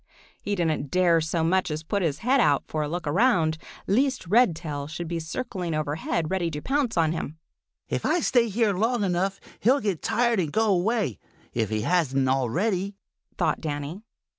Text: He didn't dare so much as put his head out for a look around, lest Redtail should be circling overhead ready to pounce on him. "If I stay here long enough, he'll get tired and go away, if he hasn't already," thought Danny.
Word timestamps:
He 0.41 0.55
didn't 0.55 0.89
dare 0.89 1.21
so 1.21 1.43
much 1.43 1.69
as 1.69 1.83
put 1.83 2.01
his 2.01 2.17
head 2.25 2.39
out 2.39 2.63
for 2.67 2.81
a 2.81 2.87
look 2.89 3.05
around, 3.05 3.59
lest 3.85 4.25
Redtail 4.25 4.87
should 4.87 5.07
be 5.07 5.19
circling 5.19 5.75
overhead 5.75 6.31
ready 6.31 6.49
to 6.49 6.59
pounce 6.59 6.97
on 6.97 7.11
him. 7.11 7.37
"If 7.87 8.03
I 8.03 8.21
stay 8.21 8.49
here 8.49 8.73
long 8.73 9.03
enough, 9.03 9.39
he'll 9.59 9.79
get 9.79 10.01
tired 10.01 10.39
and 10.39 10.51
go 10.51 10.65
away, 10.73 11.19
if 11.53 11.69
he 11.69 11.81
hasn't 11.81 12.27
already," 12.27 12.95
thought 13.37 13.61
Danny. 13.61 14.01